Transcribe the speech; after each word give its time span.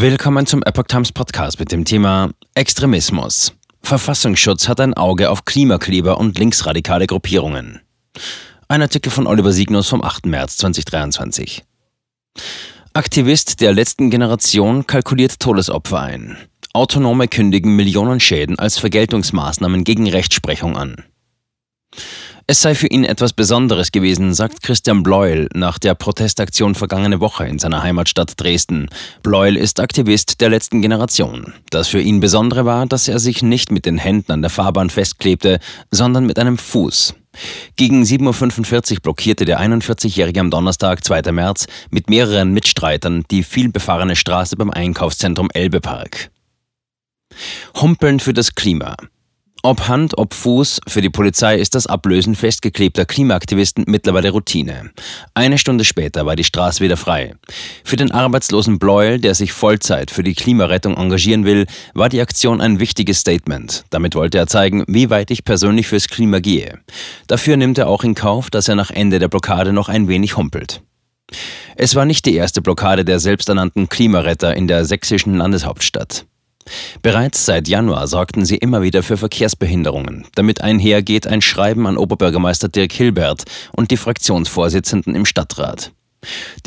Willkommen 0.00 0.46
zum 0.46 0.62
Epoch 0.62 0.84
Times 0.84 1.12
Podcast 1.12 1.60
mit 1.60 1.72
dem 1.72 1.84
Thema 1.84 2.30
Extremismus. 2.54 3.52
Verfassungsschutz 3.82 4.66
hat 4.66 4.80
ein 4.80 4.94
Auge 4.94 5.28
auf 5.28 5.44
Klimakleber 5.44 6.16
und 6.16 6.38
linksradikale 6.38 7.06
Gruppierungen. 7.06 7.82
Ein 8.66 8.80
Artikel 8.80 9.12
von 9.12 9.26
Oliver 9.26 9.52
Signus 9.52 9.88
vom 9.88 10.02
8. 10.02 10.24
März 10.24 10.56
2023. 10.56 11.64
Aktivist 12.94 13.60
der 13.60 13.74
letzten 13.74 14.08
Generation 14.08 14.86
kalkuliert 14.86 15.38
Todesopfer 15.38 16.00
ein. 16.00 16.38
Autonome 16.72 17.28
kündigen 17.28 17.76
Millionen 17.76 18.20
Schäden 18.20 18.58
als 18.58 18.78
Vergeltungsmaßnahmen 18.78 19.84
gegen 19.84 20.08
Rechtsprechung 20.08 20.78
an. 20.78 21.04
Es 22.50 22.62
sei 22.62 22.74
für 22.74 22.88
ihn 22.88 23.04
etwas 23.04 23.32
Besonderes 23.32 23.92
gewesen, 23.92 24.34
sagt 24.34 24.60
Christian 24.64 25.04
Bleuel 25.04 25.48
nach 25.54 25.78
der 25.78 25.94
Protestaktion 25.94 26.74
vergangene 26.74 27.20
Woche 27.20 27.46
in 27.46 27.60
seiner 27.60 27.84
Heimatstadt 27.84 28.32
Dresden. 28.40 28.88
Bleuel 29.22 29.56
ist 29.56 29.78
Aktivist 29.78 30.40
der 30.40 30.48
letzten 30.48 30.82
Generation. 30.82 31.54
Das 31.70 31.86
für 31.86 32.00
ihn 32.00 32.18
Besondere 32.18 32.64
war, 32.64 32.86
dass 32.86 33.06
er 33.06 33.20
sich 33.20 33.44
nicht 33.44 33.70
mit 33.70 33.86
den 33.86 33.98
Händen 33.98 34.32
an 34.32 34.42
der 34.42 34.50
Fahrbahn 34.50 34.90
festklebte, 34.90 35.60
sondern 35.92 36.26
mit 36.26 36.40
einem 36.40 36.58
Fuß. 36.58 37.14
Gegen 37.76 38.02
7.45 38.02 38.94
Uhr 38.94 39.00
blockierte 39.00 39.44
der 39.44 39.60
41-Jährige 39.60 40.40
am 40.40 40.50
Donnerstag, 40.50 41.04
2. 41.04 41.30
März, 41.30 41.66
mit 41.90 42.10
mehreren 42.10 42.52
Mitstreitern 42.52 43.22
die 43.30 43.44
vielbefahrene 43.44 44.16
Straße 44.16 44.56
beim 44.56 44.72
Einkaufszentrum 44.72 45.50
Elbepark. 45.54 46.32
Humpeln 47.80 48.18
für 48.18 48.32
das 48.34 48.56
Klima. 48.56 48.96
Ob 49.62 49.88
Hand, 49.88 50.16
ob 50.16 50.32
Fuß, 50.32 50.80
für 50.88 51.02
die 51.02 51.10
Polizei 51.10 51.56
ist 51.56 51.74
das 51.74 51.86
Ablösen 51.86 52.34
festgeklebter 52.34 53.04
Klimaaktivisten 53.04 53.84
mittlerweile 53.86 54.30
Routine. 54.30 54.90
Eine 55.34 55.58
Stunde 55.58 55.84
später 55.84 56.24
war 56.24 56.34
die 56.34 56.44
Straße 56.44 56.82
wieder 56.82 56.96
frei. 56.96 57.34
Für 57.84 57.96
den 57.96 58.10
arbeitslosen 58.10 58.78
Bleuel, 58.78 59.20
der 59.20 59.34
sich 59.34 59.52
Vollzeit 59.52 60.10
für 60.10 60.22
die 60.22 60.32
Klimarettung 60.32 60.96
engagieren 60.96 61.44
will, 61.44 61.66
war 61.92 62.08
die 62.08 62.22
Aktion 62.22 62.62
ein 62.62 62.80
wichtiges 62.80 63.20
Statement. 63.20 63.84
Damit 63.90 64.14
wollte 64.14 64.38
er 64.38 64.46
zeigen, 64.46 64.84
wie 64.88 65.10
weit 65.10 65.30
ich 65.30 65.44
persönlich 65.44 65.88
fürs 65.88 66.08
Klima 66.08 66.38
gehe. 66.38 66.78
Dafür 67.26 67.58
nimmt 67.58 67.76
er 67.76 67.88
auch 67.88 68.02
in 68.02 68.14
Kauf, 68.14 68.48
dass 68.48 68.66
er 68.66 68.76
nach 68.76 68.90
Ende 68.90 69.18
der 69.18 69.28
Blockade 69.28 69.74
noch 69.74 69.90
ein 69.90 70.08
wenig 70.08 70.38
humpelt. 70.38 70.80
Es 71.76 71.94
war 71.94 72.06
nicht 72.06 72.24
die 72.24 72.34
erste 72.34 72.62
Blockade 72.62 73.04
der 73.04 73.20
selbsternannten 73.20 73.90
Klimaretter 73.90 74.56
in 74.56 74.68
der 74.68 74.86
sächsischen 74.86 75.36
Landeshauptstadt. 75.36 76.24
Bereits 77.02 77.46
seit 77.46 77.68
Januar 77.68 78.06
sorgten 78.06 78.44
sie 78.44 78.56
immer 78.56 78.82
wieder 78.82 79.02
für 79.02 79.16
Verkehrsbehinderungen. 79.16 80.26
Damit 80.34 80.60
einhergeht 80.60 81.26
ein 81.26 81.42
Schreiben 81.42 81.86
an 81.86 81.96
Oberbürgermeister 81.96 82.68
Dirk 82.68 82.92
Hilbert 82.92 83.44
und 83.72 83.90
die 83.90 83.96
Fraktionsvorsitzenden 83.96 85.14
im 85.14 85.26
Stadtrat. 85.26 85.92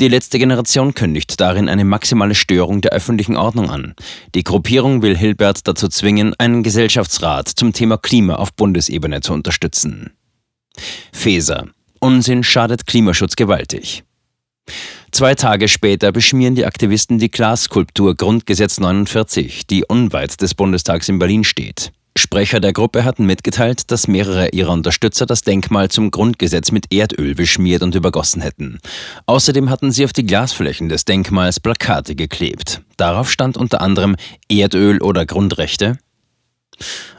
Die 0.00 0.08
letzte 0.08 0.38
Generation 0.38 0.94
kündigt 0.94 1.40
darin 1.40 1.68
eine 1.68 1.84
maximale 1.84 2.34
Störung 2.34 2.80
der 2.80 2.92
öffentlichen 2.92 3.36
Ordnung 3.36 3.70
an. 3.70 3.94
Die 4.34 4.42
Gruppierung 4.42 5.02
will 5.02 5.16
Hilbert 5.16 5.68
dazu 5.68 5.88
zwingen, 5.88 6.34
einen 6.38 6.62
Gesellschaftsrat 6.62 7.48
zum 7.48 7.72
Thema 7.72 7.96
Klima 7.96 8.34
auf 8.34 8.52
Bundesebene 8.52 9.20
zu 9.20 9.32
unterstützen. 9.32 10.10
Feser. 11.12 11.68
Unsinn 12.00 12.42
schadet 12.42 12.86
Klimaschutz 12.86 13.36
gewaltig. 13.36 14.02
Zwei 15.14 15.36
Tage 15.36 15.68
später 15.68 16.10
beschmieren 16.10 16.56
die 16.56 16.66
Aktivisten 16.66 17.20
die 17.20 17.30
Glasskulptur 17.30 18.16
Grundgesetz 18.16 18.80
49, 18.80 19.64
die 19.64 19.84
unweit 19.84 20.40
des 20.40 20.56
Bundestags 20.56 21.08
in 21.08 21.20
Berlin 21.20 21.44
steht. 21.44 21.92
Sprecher 22.18 22.58
der 22.58 22.72
Gruppe 22.72 23.04
hatten 23.04 23.24
mitgeteilt, 23.24 23.92
dass 23.92 24.08
mehrere 24.08 24.48
ihrer 24.48 24.72
Unterstützer 24.72 25.24
das 25.24 25.42
Denkmal 25.42 25.88
zum 25.88 26.10
Grundgesetz 26.10 26.72
mit 26.72 26.92
Erdöl 26.92 27.36
beschmiert 27.36 27.84
und 27.84 27.94
übergossen 27.94 28.42
hätten. 28.42 28.80
Außerdem 29.26 29.70
hatten 29.70 29.92
sie 29.92 30.04
auf 30.04 30.12
die 30.12 30.26
Glasflächen 30.26 30.88
des 30.88 31.04
Denkmals 31.04 31.60
Plakate 31.60 32.16
geklebt. 32.16 32.80
Darauf 32.96 33.30
stand 33.30 33.56
unter 33.56 33.82
anderem 33.82 34.16
Erdöl 34.48 35.00
oder 35.00 35.26
Grundrechte, 35.26 35.96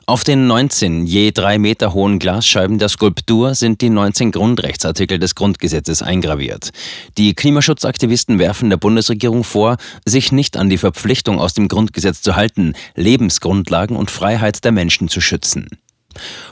auf 0.07 0.23
den 0.23 0.45
19 0.45 1.07
je 1.07 1.31
drei 1.31 1.57
Meter 1.57 1.93
hohen 1.93 2.19
Glasscheiben 2.19 2.77
der 2.77 2.89
Skulptur 2.89 3.55
sind 3.55 3.81
die 3.81 3.89
19 3.89 4.31
Grundrechtsartikel 4.31 5.17
des 5.17 5.33
Grundgesetzes 5.33 6.03
eingraviert. 6.03 6.69
Die 7.17 7.33
Klimaschutzaktivisten 7.33 8.37
werfen 8.37 8.69
der 8.69 8.77
Bundesregierung 8.77 9.43
vor, 9.43 9.77
sich 10.05 10.31
nicht 10.31 10.57
an 10.57 10.69
die 10.69 10.77
Verpflichtung 10.77 11.39
aus 11.39 11.53
dem 11.53 11.67
Grundgesetz 11.67 12.21
zu 12.21 12.35
halten, 12.35 12.73
Lebensgrundlagen 12.95 13.95
und 13.97 14.11
Freiheit 14.11 14.63
der 14.63 14.71
Menschen 14.71 15.07
zu 15.07 15.21
schützen. 15.21 15.69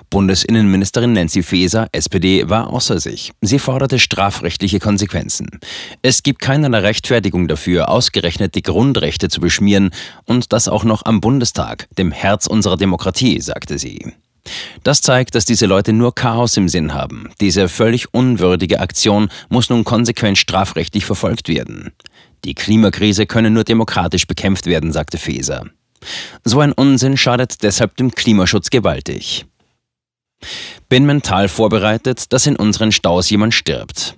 Bundesinnenministerin 0.10 1.14
Nancy 1.14 1.44
Faeser, 1.44 1.88
SPD, 1.92 2.50
war 2.50 2.72
außer 2.72 3.00
sich. 3.00 3.32
Sie 3.42 3.60
forderte 3.60 4.00
strafrechtliche 4.00 4.80
Konsequenzen. 4.80 5.60
Es 6.02 6.24
gibt 6.24 6.42
keinerlei 6.42 6.80
Rechtfertigung 6.80 7.48
dafür, 7.48 7.90
ausgerechnet 7.90 8.56
die 8.56 8.62
Grundrechte 8.62 9.30
zu 9.30 9.42
beschmieren 9.42 9.92
und 10.26 10.54
das 10.54 10.68
auch 10.68 10.84
noch 10.84 11.06
am 11.06 11.22
Bundestag, 11.22 11.88
dem 11.98 12.12
Herz 12.12 12.48
unserer 12.48 12.78
Demokratie, 12.78 13.40
sagte 13.42 13.80
sie. 13.80 14.14
Das 14.84 15.02
zeigt, 15.02 15.36
dass 15.36 15.46
diese 15.46 15.66
Leute 15.66 15.94
nur 15.94 16.14
Chaos 16.16 16.58
im 16.58 16.68
Sinn 16.68 16.94
haben. 16.94 17.30
Diese 17.40 17.70
völlig 17.70 18.14
unwürdige 18.14 18.80
Aktion 18.82 19.30
muss 19.50 19.70
nun 19.70 19.84
konsequent 19.84 20.38
strafrechtlich 20.38 21.06
verfolgt 21.06 21.48
werden. 21.48 21.94
Die 22.44 22.54
Klimakrise 22.54 23.26
könne 23.26 23.50
nur 23.50 23.64
demokratisch 23.64 24.28
bekämpft 24.28 24.66
werden, 24.66 24.92
sagte 24.92 25.18
Faeser. 25.18 25.66
So 26.44 26.60
ein 26.60 26.74
Unsinn 26.74 27.16
schadet 27.16 27.64
deshalb 27.64 27.96
dem 27.96 28.12
Klimaschutz 28.12 28.70
gewaltig. 28.70 29.46
Bin 30.90 31.06
mental 31.06 31.48
vorbereitet, 31.48 32.32
dass 32.34 32.48
in 32.48 32.56
unseren 32.56 32.92
Staus 32.92 33.30
jemand 33.30 33.54
stirbt. 33.54 34.18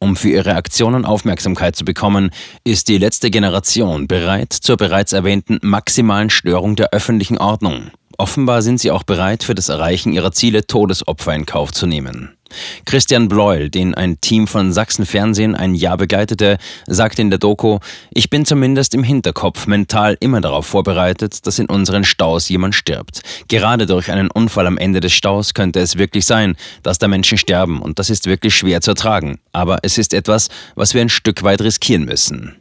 Um 0.00 0.14
für 0.14 0.30
ihre 0.30 0.54
Aktionen 0.54 1.04
Aufmerksamkeit 1.04 1.74
zu 1.74 1.84
bekommen, 1.84 2.30
ist 2.62 2.88
die 2.88 2.98
letzte 2.98 3.30
Generation 3.30 4.06
bereit 4.06 4.52
zur 4.52 4.76
bereits 4.76 5.12
erwähnten 5.12 5.58
maximalen 5.62 6.30
Störung 6.30 6.76
der 6.76 6.90
öffentlichen 6.90 7.38
Ordnung. 7.38 7.90
Offenbar 8.16 8.62
sind 8.62 8.80
sie 8.80 8.90
auch 8.90 9.02
bereit, 9.02 9.44
für 9.44 9.54
das 9.54 9.68
Erreichen 9.68 10.12
ihrer 10.12 10.32
Ziele 10.32 10.66
Todesopfer 10.66 11.34
in 11.34 11.46
Kauf 11.46 11.72
zu 11.72 11.86
nehmen. 11.86 12.37
Christian 12.84 13.28
Bleuel, 13.28 13.70
den 13.70 13.94
ein 13.94 14.20
Team 14.20 14.46
von 14.46 14.72
Sachsen 14.72 15.06
Fernsehen 15.06 15.54
ein 15.54 15.74
Jahr 15.74 15.96
begleitete, 15.96 16.58
sagte 16.86 17.22
in 17.22 17.30
der 17.30 17.38
Doku, 17.38 17.78
ich 18.10 18.30
bin 18.30 18.44
zumindest 18.44 18.94
im 18.94 19.02
Hinterkopf 19.02 19.66
mental 19.66 20.16
immer 20.20 20.40
darauf 20.40 20.66
vorbereitet, 20.66 21.46
dass 21.46 21.58
in 21.58 21.66
unseren 21.66 22.04
Staus 22.04 22.48
jemand 22.48 22.74
stirbt. 22.74 23.22
Gerade 23.48 23.86
durch 23.86 24.10
einen 24.10 24.30
Unfall 24.30 24.66
am 24.66 24.78
Ende 24.78 25.00
des 25.00 25.12
Staus 25.12 25.54
könnte 25.54 25.80
es 25.80 25.98
wirklich 25.98 26.26
sein, 26.26 26.56
dass 26.82 26.98
da 26.98 27.08
Menschen 27.08 27.38
sterben 27.38 27.80
und 27.80 27.98
das 27.98 28.10
ist 28.10 28.26
wirklich 28.26 28.54
schwer 28.54 28.80
zu 28.80 28.92
ertragen. 28.92 29.38
Aber 29.52 29.78
es 29.82 29.98
ist 29.98 30.14
etwas, 30.14 30.48
was 30.74 30.94
wir 30.94 31.00
ein 31.00 31.08
Stück 31.08 31.42
weit 31.42 31.60
riskieren 31.60 32.04
müssen. 32.04 32.56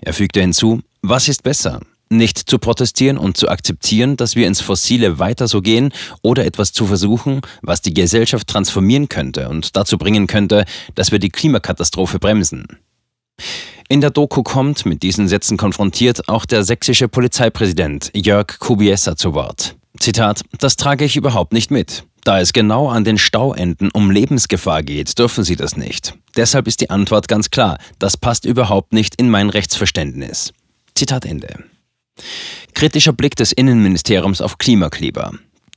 Er 0.00 0.14
fügte 0.14 0.40
hinzu, 0.40 0.80
was 1.02 1.28
ist 1.28 1.42
besser? 1.42 1.80
Nicht 2.10 2.38
zu 2.38 2.58
protestieren 2.58 3.18
und 3.18 3.36
zu 3.36 3.48
akzeptieren, 3.48 4.16
dass 4.16 4.36
wir 4.36 4.46
ins 4.46 4.60
Fossile 4.60 5.18
weiter 5.18 5.48
so 5.48 5.60
gehen 5.60 5.92
oder 6.22 6.44
etwas 6.44 6.72
zu 6.72 6.86
versuchen, 6.86 7.40
was 7.62 7.82
die 7.82 7.94
Gesellschaft 7.94 8.48
transformieren 8.48 9.08
könnte 9.08 9.48
und 9.48 9.76
dazu 9.76 9.98
bringen 9.98 10.26
könnte, 10.26 10.64
dass 10.94 11.12
wir 11.12 11.18
die 11.18 11.30
Klimakatastrophe 11.30 12.18
bremsen. 12.18 12.66
In 13.88 14.00
der 14.00 14.10
Doku 14.10 14.42
kommt, 14.42 14.84
mit 14.84 15.02
diesen 15.02 15.28
Sätzen 15.28 15.56
konfrontiert, 15.56 16.28
auch 16.28 16.44
der 16.44 16.62
sächsische 16.62 17.08
Polizeipräsident 17.08 18.10
Jörg 18.14 18.58
Kubiesa 18.58 19.16
zu 19.16 19.32
Wort. 19.32 19.76
Zitat, 19.98 20.42
das 20.58 20.76
trage 20.76 21.04
ich 21.04 21.16
überhaupt 21.16 21.52
nicht 21.52 21.70
mit. 21.70 22.04
Da 22.24 22.40
es 22.40 22.52
genau 22.52 22.88
an 22.88 23.04
den 23.04 23.16
Stauenden 23.16 23.90
um 23.90 24.10
Lebensgefahr 24.10 24.82
geht, 24.82 25.18
dürfen 25.18 25.44
sie 25.44 25.56
das 25.56 25.76
nicht. 25.76 26.14
Deshalb 26.36 26.66
ist 26.66 26.82
die 26.82 26.90
Antwort 26.90 27.28
ganz 27.28 27.48
klar, 27.48 27.78
das 27.98 28.18
passt 28.18 28.44
überhaupt 28.44 28.92
nicht 28.92 29.14
in 29.14 29.30
mein 29.30 29.48
Rechtsverständnis. 29.48 30.52
Zitat 30.94 31.24
Ende. 31.24 31.64
Kritischer 32.74 33.12
Blick 33.12 33.36
des 33.36 33.52
Innenministeriums 33.52 34.40
auf 34.40 34.58
Klimakleber. 34.58 35.32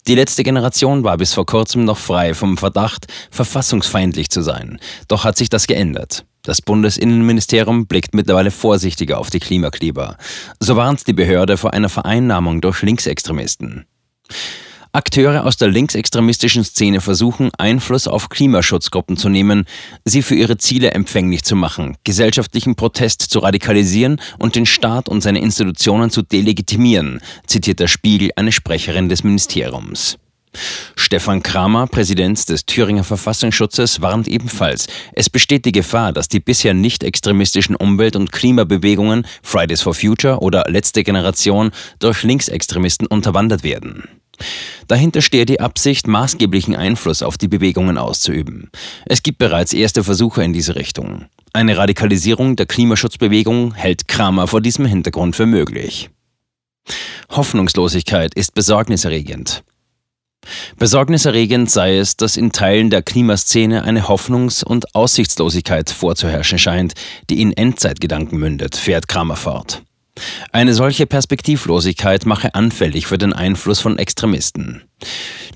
Die 0.07 0.15
letzte 0.15 0.43
Generation 0.43 1.03
war 1.03 1.17
bis 1.17 1.33
vor 1.33 1.45
kurzem 1.45 1.85
noch 1.85 1.97
frei 1.97 2.33
vom 2.33 2.57
Verdacht, 2.57 3.05
verfassungsfeindlich 3.29 4.29
zu 4.29 4.41
sein. 4.41 4.79
Doch 5.07 5.23
hat 5.23 5.37
sich 5.37 5.49
das 5.49 5.67
geändert. 5.67 6.25
Das 6.41 6.61
Bundesinnenministerium 6.61 7.85
blickt 7.85 8.15
mittlerweile 8.15 8.49
vorsichtiger 8.49 9.19
auf 9.19 9.29
die 9.29 9.39
Klimakleber. 9.39 10.17
So 10.59 10.75
warnt 10.75 11.05
die 11.05 11.13
Behörde 11.13 11.57
vor 11.57 11.73
einer 11.73 11.89
Vereinnahmung 11.89 12.61
durch 12.61 12.81
Linksextremisten. 12.81 13.85
Akteure 14.93 15.45
aus 15.45 15.55
der 15.55 15.69
linksextremistischen 15.69 16.65
Szene 16.65 16.99
versuchen, 16.99 17.49
Einfluss 17.57 18.07
auf 18.07 18.27
Klimaschutzgruppen 18.27 19.15
zu 19.15 19.29
nehmen, 19.29 19.65
sie 20.03 20.21
für 20.21 20.35
ihre 20.35 20.57
Ziele 20.57 20.91
empfänglich 20.91 21.43
zu 21.43 21.55
machen, 21.55 21.95
gesellschaftlichen 22.03 22.75
Protest 22.75 23.21
zu 23.21 23.39
radikalisieren 23.39 24.19
und 24.37 24.55
den 24.55 24.65
Staat 24.65 25.07
und 25.07 25.21
seine 25.21 25.39
Institutionen 25.39 26.09
zu 26.09 26.23
delegitimieren, 26.23 27.21
zitiert 27.47 27.79
der 27.79 27.87
Spiegel 27.87 28.31
eine 28.35 28.51
Sprecherin 28.51 29.07
des 29.07 29.23
Ministeriums. 29.23 30.17
Stefan 30.97 31.41
Kramer, 31.41 31.87
Präsident 31.87 32.49
des 32.49 32.65
Thüringer 32.65 33.05
Verfassungsschutzes, 33.05 34.01
warnt 34.01 34.27
ebenfalls, 34.27 34.87
es 35.13 35.29
besteht 35.29 35.63
die 35.63 35.71
Gefahr, 35.71 36.11
dass 36.11 36.27
die 36.27 36.41
bisher 36.41 36.73
nicht 36.73 37.05
extremistischen 37.05 37.77
Umwelt- 37.77 38.17
und 38.17 38.33
Klimabewegungen 38.33 39.25
Fridays 39.41 39.81
for 39.81 39.93
Future 39.93 40.39
oder 40.39 40.65
Letzte 40.67 41.03
Generation 41.03 41.71
durch 41.99 42.23
Linksextremisten 42.23 43.07
unterwandert 43.07 43.63
werden. 43.63 44.20
Dahinter 44.87 45.21
stehe 45.21 45.45
die 45.45 45.59
Absicht, 45.59 46.07
maßgeblichen 46.07 46.75
Einfluss 46.75 47.23
auf 47.23 47.37
die 47.37 47.47
Bewegungen 47.47 47.97
auszuüben. 47.97 48.69
Es 49.05 49.23
gibt 49.23 49.37
bereits 49.37 49.73
erste 49.73 50.03
Versuche 50.03 50.43
in 50.43 50.53
diese 50.53 50.75
Richtung. 50.75 51.25
Eine 51.53 51.77
Radikalisierung 51.77 52.55
der 52.55 52.65
Klimaschutzbewegung 52.65 53.73
hält 53.73 54.07
Kramer 54.07 54.47
vor 54.47 54.61
diesem 54.61 54.85
Hintergrund 54.85 55.35
für 55.35 55.45
möglich. 55.45 56.09
Hoffnungslosigkeit 57.29 58.33
ist 58.33 58.53
besorgniserregend. 58.53 59.63
Besorgniserregend 60.77 61.69
sei 61.69 61.97
es, 61.97 62.17
dass 62.17 62.35
in 62.35 62.51
Teilen 62.51 62.89
der 62.89 63.03
Klimaszene 63.03 63.83
eine 63.83 64.07
Hoffnungs- 64.07 64.63
und 64.63 64.95
Aussichtslosigkeit 64.95 65.89
vorzuherrschen 65.89 66.57
scheint, 66.57 66.93
die 67.29 67.41
in 67.41 67.51
Endzeitgedanken 67.55 68.39
mündet, 68.39 68.75
fährt 68.75 69.07
Kramer 69.07 69.35
fort. 69.35 69.83
Eine 70.51 70.73
solche 70.73 71.05
Perspektivlosigkeit 71.05 72.25
mache 72.25 72.55
anfällig 72.55 73.07
für 73.07 73.17
den 73.17 73.33
Einfluss 73.33 73.79
von 73.79 73.97
Extremisten. 73.97 74.83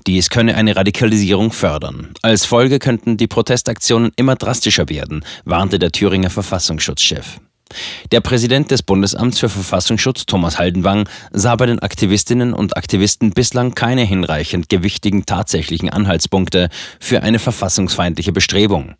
Dies 0.06 0.30
könne 0.30 0.54
eine 0.54 0.76
Radikalisierung 0.76 1.52
fördern. 1.52 2.14
Als 2.22 2.44
Folge 2.44 2.78
könnten 2.78 3.16
die 3.16 3.26
Protestaktionen 3.26 4.12
immer 4.16 4.36
drastischer 4.36 4.88
werden, 4.88 5.24
warnte 5.44 5.78
der 5.78 5.92
Thüringer 5.92 6.30
Verfassungsschutzchef. 6.30 7.40
Der 8.12 8.20
Präsident 8.20 8.70
des 8.70 8.82
Bundesamts 8.82 9.40
für 9.40 9.48
Verfassungsschutz, 9.48 10.26
Thomas 10.26 10.58
Haldenwang, 10.58 11.08
sah 11.32 11.56
bei 11.56 11.66
den 11.66 11.80
Aktivistinnen 11.80 12.54
und 12.54 12.76
Aktivisten 12.76 13.30
bislang 13.30 13.74
keine 13.74 14.02
hinreichend 14.02 14.68
gewichtigen 14.68 15.26
tatsächlichen 15.26 15.90
Anhaltspunkte 15.90 16.68
für 17.00 17.22
eine 17.22 17.40
verfassungsfeindliche 17.40 18.32
Bestrebung. 18.32 18.94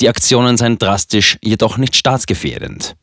Die 0.00 0.08
Aktionen 0.08 0.56
seien 0.56 0.78
drastisch, 0.78 1.38
jedoch 1.42 1.76
nicht 1.76 1.94
staatsgefährdend. 1.94 2.96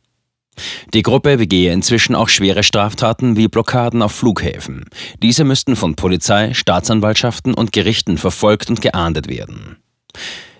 Die 0.94 1.02
Gruppe 1.02 1.38
begehe 1.38 1.74
inzwischen 1.74 2.16
auch 2.16 2.30
schwere 2.30 2.64
Straftaten 2.64 3.38
wie 3.38 3.48
Blockaden 3.48 4.02
auf 4.02 4.12
Flughäfen. 4.12 4.86
Diese 5.22 5.44
müssten 5.44 5.76
von 5.76 5.96
Polizei, 5.96 6.54
Staatsanwaltschaften 6.54 7.54
und 7.54 7.72
Gerichten 7.72 8.18
verfolgt 8.18 8.70
und 8.70 8.82
geahndet 8.82 9.28
werden. 9.28 9.78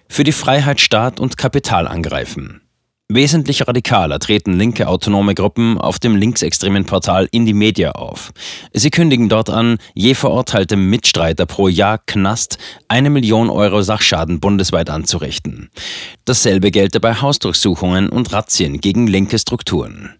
Für 0.08 0.24
die 0.24 0.32
Freiheit 0.32 0.80
Staat 0.80 1.20
und 1.20 1.38
Kapital 1.38 1.88
angreifen. 1.88 2.62
Wesentlich 3.12 3.68
radikaler 3.68 4.20
treten 4.20 4.54
linke 4.54 4.88
autonome 4.88 5.34
Gruppen 5.34 5.80
auf 5.80 5.98
dem 5.98 6.16
linksextremen 6.16 6.86
Portal 6.86 7.28
Indie 7.32 7.56
Media 7.56 7.94
auf. 7.94 8.32
Sie 8.72 8.92
kündigen 8.92 9.30
dort 9.30 9.50
an, 9.50 9.80
je 9.96 10.14
verurteiltem 10.14 10.92
Mitstreiter 10.92 11.48
pro 11.48 11.70
Jahr 11.70 11.98
Knast 12.06 12.60
eine 12.88 13.10
Million 13.10 13.50
Euro 13.50 13.82
Sachschaden 13.82 14.40
bundesweit 14.40 14.92
anzurichten. 14.92 15.72
Dasselbe 16.26 16.70
gelte 16.70 17.00
bei 17.00 17.16
Hausdurchsuchungen 17.16 18.10
und 18.10 18.32
Razzien 18.32 18.80
gegen 18.80 19.08
linke 19.08 19.40
Strukturen. 19.40 20.19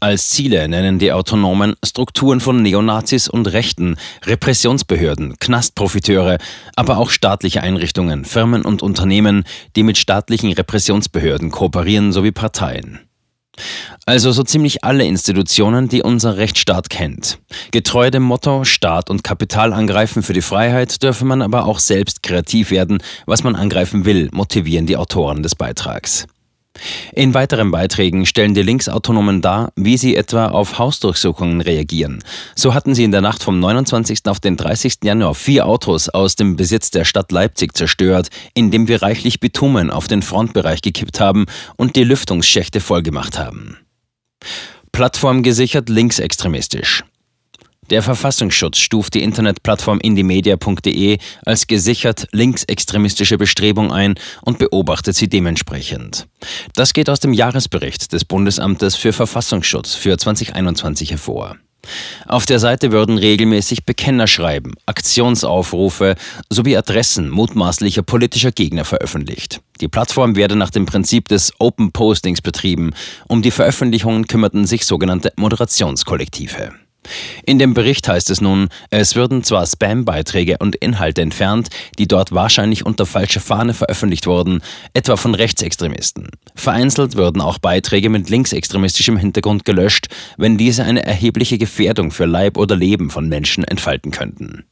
Als 0.00 0.30
Ziele 0.30 0.68
nennen 0.68 0.98
die 0.98 1.12
Autonomen 1.12 1.74
Strukturen 1.84 2.40
von 2.40 2.62
Neonazis 2.62 3.28
und 3.28 3.46
Rechten, 3.46 3.96
Repressionsbehörden, 4.24 5.36
Knastprofiteure, 5.38 6.38
aber 6.76 6.98
auch 6.98 7.10
staatliche 7.10 7.62
Einrichtungen, 7.62 8.24
Firmen 8.24 8.62
und 8.62 8.82
Unternehmen, 8.82 9.44
die 9.76 9.82
mit 9.82 9.98
staatlichen 9.98 10.52
Repressionsbehörden 10.52 11.50
kooperieren 11.50 12.12
sowie 12.12 12.32
Parteien. 12.32 13.00
Also 14.04 14.32
so 14.32 14.42
ziemlich 14.42 14.84
alle 14.84 15.04
Institutionen, 15.04 15.88
die 15.88 16.02
unser 16.02 16.36
Rechtsstaat 16.36 16.90
kennt. 16.90 17.38
Getreu 17.70 18.10
dem 18.10 18.22
Motto 18.22 18.64
Staat 18.64 19.10
und 19.10 19.24
Kapital 19.24 19.72
angreifen 19.72 20.22
für 20.22 20.32
die 20.32 20.42
Freiheit 20.42 21.02
dürfe 21.02 21.24
man 21.24 21.42
aber 21.42 21.64
auch 21.64 21.78
selbst 21.78 22.22
kreativ 22.22 22.70
werden, 22.70 22.98
was 23.26 23.42
man 23.42 23.56
angreifen 23.56 24.04
will, 24.04 24.28
motivieren 24.32 24.86
die 24.86 24.96
Autoren 24.96 25.42
des 25.42 25.54
Beitrags. 25.54 26.26
In 27.12 27.34
weiteren 27.34 27.70
Beiträgen 27.70 28.26
stellen 28.26 28.54
die 28.54 28.62
Linksautonomen 28.62 29.42
dar, 29.42 29.72
wie 29.76 29.96
sie 29.96 30.16
etwa 30.16 30.48
auf 30.48 30.78
Hausdurchsuchungen 30.78 31.60
reagieren. 31.60 32.22
So 32.54 32.74
hatten 32.74 32.94
sie 32.94 33.04
in 33.04 33.12
der 33.12 33.20
Nacht 33.20 33.42
vom 33.42 33.58
29. 33.60 34.26
auf 34.26 34.40
den 34.40 34.56
30. 34.56 34.98
Januar 35.02 35.34
vier 35.34 35.66
Autos 35.66 36.08
aus 36.08 36.36
dem 36.36 36.56
Besitz 36.56 36.90
der 36.90 37.04
Stadt 37.04 37.32
Leipzig 37.32 37.76
zerstört, 37.76 38.28
indem 38.54 38.88
wir 38.88 39.02
reichlich 39.02 39.40
Bitumen 39.40 39.90
auf 39.90 40.08
den 40.08 40.22
Frontbereich 40.22 40.82
gekippt 40.82 41.20
haben 41.20 41.46
und 41.76 41.96
die 41.96 42.04
Lüftungsschächte 42.04 42.80
vollgemacht 42.80 43.38
haben. 43.38 43.78
Plattform 44.92 45.42
gesichert 45.42 45.88
linksextremistisch. 45.88 47.04
Der 47.90 48.02
Verfassungsschutz 48.02 48.78
stuft 48.78 49.14
die 49.14 49.22
Internetplattform 49.22 49.98
indiemedia.de 50.00 51.18
als 51.44 51.66
gesichert 51.66 52.26
linksextremistische 52.32 53.38
Bestrebung 53.38 53.92
ein 53.92 54.14
und 54.42 54.58
beobachtet 54.58 55.16
sie 55.16 55.28
dementsprechend. 55.28 56.26
Das 56.74 56.92
geht 56.92 57.08
aus 57.08 57.20
dem 57.20 57.32
Jahresbericht 57.32 58.12
des 58.12 58.24
Bundesamtes 58.24 58.96
für 58.96 59.12
Verfassungsschutz 59.12 59.94
für 59.94 60.18
2021 60.18 61.10
hervor. 61.10 61.56
Auf 62.26 62.46
der 62.46 62.58
Seite 62.58 62.90
würden 62.90 63.18
regelmäßig 63.18 63.84
Bekennerschreiben, 63.84 64.74
Aktionsaufrufe 64.86 66.16
sowie 66.50 66.76
Adressen 66.76 67.30
mutmaßlicher 67.30 68.02
politischer 68.02 68.50
Gegner 68.50 68.84
veröffentlicht. 68.84 69.60
Die 69.80 69.88
Plattform 69.88 70.36
werde 70.36 70.56
nach 70.56 70.70
dem 70.70 70.86
Prinzip 70.86 71.28
des 71.28 71.52
Open 71.58 71.92
Postings 71.92 72.40
betrieben. 72.40 72.92
Um 73.28 73.42
die 73.42 73.50
Veröffentlichungen 73.50 74.26
kümmerten 74.26 74.66
sich 74.66 74.84
sogenannte 74.86 75.32
Moderationskollektive. 75.36 76.72
In 77.44 77.58
dem 77.58 77.74
Bericht 77.74 78.08
heißt 78.08 78.30
es 78.30 78.40
nun, 78.40 78.68
es 78.90 79.14
würden 79.14 79.42
zwar 79.42 79.66
Spam-Beiträge 79.66 80.56
und 80.58 80.76
Inhalte 80.76 81.22
entfernt, 81.22 81.68
die 81.98 82.08
dort 82.08 82.32
wahrscheinlich 82.32 82.84
unter 82.84 83.06
falscher 83.06 83.40
Fahne 83.40 83.74
veröffentlicht 83.74 84.26
wurden, 84.26 84.60
etwa 84.94 85.16
von 85.16 85.34
Rechtsextremisten. 85.34 86.28
Vereinzelt 86.54 87.16
würden 87.16 87.40
auch 87.40 87.58
Beiträge 87.58 88.08
mit 88.08 88.30
linksextremistischem 88.30 89.16
Hintergrund 89.16 89.64
gelöscht, 89.64 90.08
wenn 90.36 90.58
diese 90.58 90.84
eine 90.84 91.04
erhebliche 91.04 91.58
Gefährdung 91.58 92.10
für 92.10 92.26
Leib 92.26 92.56
oder 92.56 92.76
Leben 92.76 93.10
von 93.10 93.28
Menschen 93.28 93.64
entfalten 93.64 94.10
könnten. 94.10 94.64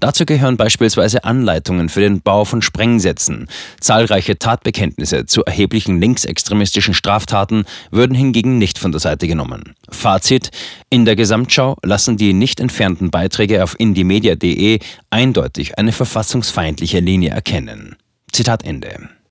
Dazu 0.00 0.24
gehören 0.24 0.56
beispielsweise 0.56 1.24
Anleitungen 1.24 1.88
für 1.88 2.00
den 2.00 2.20
Bau 2.20 2.44
von 2.44 2.62
Sprengsätzen. 2.62 3.48
Zahlreiche 3.80 4.38
Tatbekenntnisse 4.38 5.26
zu 5.26 5.44
erheblichen 5.44 6.00
linksextremistischen 6.00 6.94
Straftaten 6.94 7.64
würden 7.90 8.14
hingegen 8.14 8.58
nicht 8.58 8.78
von 8.78 8.92
der 8.92 9.00
Seite 9.00 9.28
genommen. 9.28 9.74
Fazit: 9.90 10.50
In 10.88 11.04
der 11.04 11.16
Gesamtschau 11.16 11.76
lassen 11.82 12.16
die 12.16 12.32
nicht 12.32 12.60
entfernten 12.60 13.10
Beiträge 13.10 13.62
auf 13.62 13.78
indiemedia.de 13.78 14.78
eindeutig 15.10 15.78
eine 15.78 15.92
verfassungsfeindliche 15.92 17.00
Linie 17.00 17.30
erkennen. 17.30 17.96
Zitat 18.32 18.64
Ende. 18.64 19.08